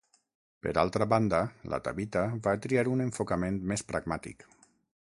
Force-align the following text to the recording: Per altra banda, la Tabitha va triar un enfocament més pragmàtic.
Per 0.65 0.71
altra 0.83 1.07
banda, 1.11 1.41
la 1.73 1.79
Tabitha 1.89 2.25
va 2.49 2.57
triar 2.65 2.87
un 2.95 3.07
enfocament 3.07 3.63
més 3.75 3.87
pragmàtic. 3.93 4.49